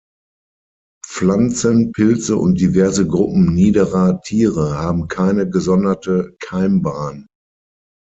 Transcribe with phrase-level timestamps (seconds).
[1.07, 7.27] Pflanzen, Pilze und diverse Gruppen „niederer“ Tiere haben keine gesonderte Keimbahn.